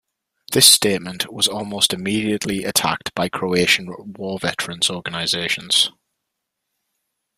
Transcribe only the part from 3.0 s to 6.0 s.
by Croatian war veterans' organizations.